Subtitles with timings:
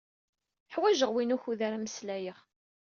[0.73, 2.37] Ḥwajeɣ win wukud ara mmeslayeɣ.